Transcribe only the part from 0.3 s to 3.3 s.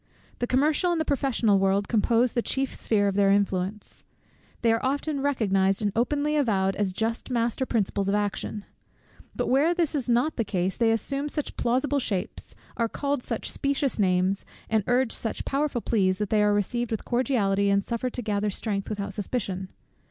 The commercial and the professional world compose the chief sphere of their